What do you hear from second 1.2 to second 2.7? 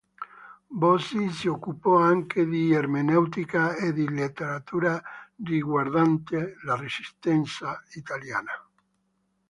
si occupò anche